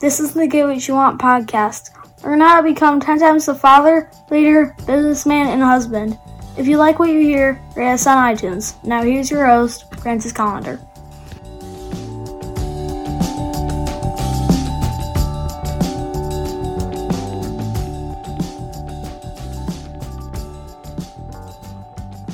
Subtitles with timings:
[0.00, 1.90] This is the Get What You Want podcast.
[2.22, 6.16] Learn how to become 10 times the father, leader, businessman, and husband.
[6.56, 8.76] If you like what you hear, rate us on iTunes.
[8.84, 10.78] Now here's your host, Francis Collender.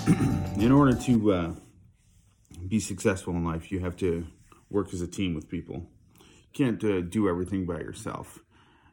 [0.63, 1.55] in order to uh,
[2.69, 4.27] be successful in life, you have to
[4.69, 5.89] work as a team with people.
[6.55, 8.41] Can't uh, do everything by yourself.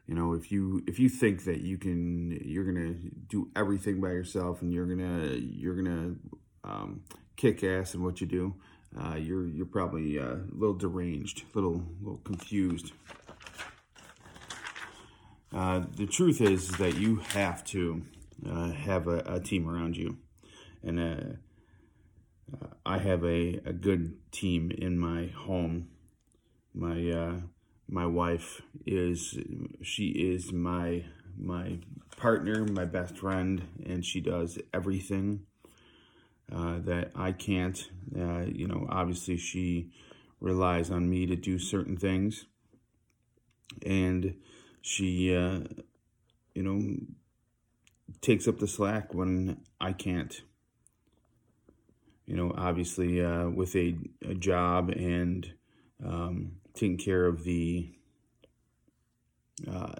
[0.06, 2.94] You know, if you if you think that you can, you're gonna
[3.28, 6.16] do everything by yourself, and you're gonna you're gonna
[6.64, 7.02] um,
[7.36, 8.54] kick ass in what you do.
[8.98, 12.92] Uh, you're you're probably uh, a little deranged, a little little confused.
[15.54, 18.02] Uh, the truth is, that you have to
[18.48, 20.16] uh, have a, a, team around you,
[20.82, 25.88] and uh, I have a, a good team in my home.
[26.74, 27.36] My uh,
[27.88, 29.38] my wife is
[29.82, 31.04] she is my
[31.38, 31.78] my
[32.16, 35.46] partner, my best friend, and she does everything
[36.54, 37.88] uh, that I can't.
[38.16, 39.90] Uh, you know, obviously she
[40.40, 42.46] relies on me to do certain things,
[43.84, 44.34] and
[44.82, 45.60] she, uh,
[46.54, 46.96] you know,
[48.20, 50.42] takes up the slack when I can't
[52.26, 55.52] you know, obviously uh, with a, a, job and
[56.04, 57.92] um, taking care of the
[59.70, 59.94] uh,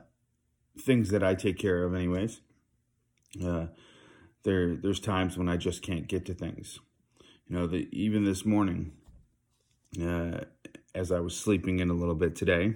[0.81, 2.41] things that I take care of, anyways.
[3.42, 3.67] Uh,
[4.42, 6.80] there, there's times when I just can't get to things.
[7.47, 8.92] You know, the, even this morning,
[10.00, 10.41] uh,
[10.95, 12.75] as I was sleeping in a little bit today,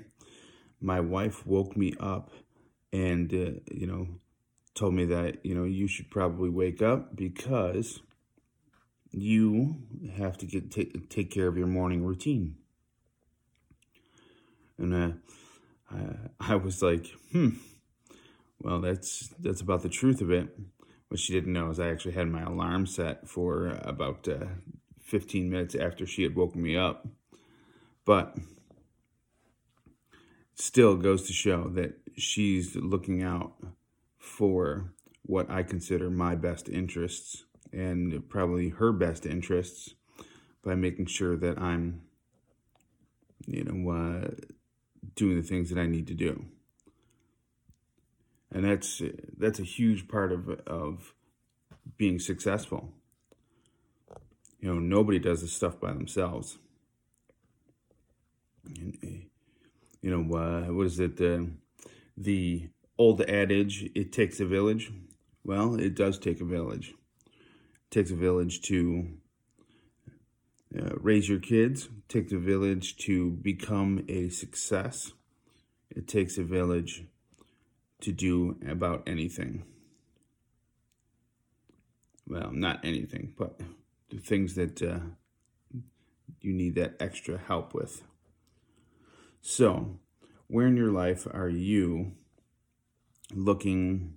[0.81, 2.31] my wife woke me up
[2.93, 4.07] and, uh, you know,
[4.75, 8.01] told me that, you know, you should probably wake up because
[9.11, 9.77] you
[10.17, 12.57] have to get take, take care of your morning routine.
[14.79, 15.13] And uh,
[15.91, 17.51] I, I was like, hmm,
[18.61, 20.49] well, that's that's about the truth of it.
[21.09, 24.47] What she didn't know is I actually had my alarm set for about uh,
[25.03, 27.07] 15 minutes after she had woken me up.
[28.05, 28.37] But
[30.55, 33.55] still goes to show that she's looking out
[34.19, 39.95] for what I consider my best interests and probably her best interests
[40.65, 42.03] by making sure that I'm,
[43.47, 44.29] you know, uh,
[45.15, 46.47] doing the things that I need to do.
[48.51, 49.03] And that's
[49.37, 51.15] that's a huge part of of
[51.97, 52.93] being successful.
[54.61, 56.59] You know, nobody does this stuff by themselves.
[58.65, 59.27] And,
[60.01, 61.21] you know, uh, what is it?
[61.21, 61.45] Uh,
[62.17, 64.91] the old adage, it takes a village.
[65.45, 66.95] Well, it does take a village
[67.91, 69.09] takes a village to
[70.79, 71.89] uh, raise your kids.
[72.09, 75.13] take the village to become a success.
[75.91, 77.05] It takes a village
[78.01, 79.65] to do about anything.
[82.29, 83.61] Well, not anything, but
[84.11, 84.99] the things that uh,
[86.41, 88.03] you need that extra help with.
[89.41, 89.99] So,
[90.49, 92.13] where in your life are you
[93.33, 94.15] looking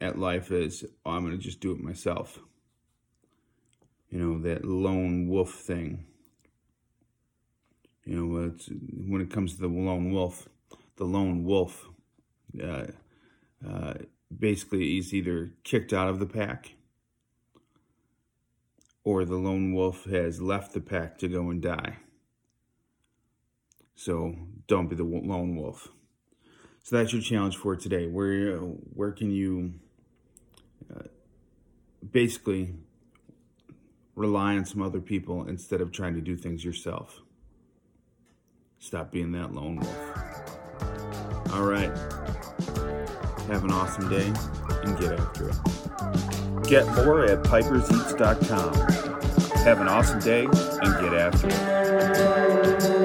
[0.00, 2.38] at life as, oh, I'm going to just do it myself?
[4.12, 6.04] You know, that lone wolf thing.
[8.04, 8.52] You know,
[9.08, 10.48] when it comes to the lone wolf,
[10.96, 11.88] the lone wolf
[12.62, 12.88] uh,
[13.66, 13.94] uh,
[14.36, 16.74] basically is either kicked out of the pack
[19.02, 21.96] or the lone wolf has left the pack to go and die.
[23.94, 24.36] So
[24.66, 25.88] don't be the lone wolf.
[26.82, 28.08] So that's your challenge for today.
[28.08, 29.74] Where where can you
[30.94, 31.04] uh,
[32.10, 32.74] basically
[34.22, 37.20] rely on some other people instead of trying to do things yourself.
[38.78, 39.98] Stop being that lone wolf.
[41.52, 41.90] All right.
[43.48, 44.32] Have an awesome day
[44.84, 45.56] and get after it.
[46.68, 48.74] Get more at piperseats.com.
[49.64, 53.01] Have an awesome day and get after it.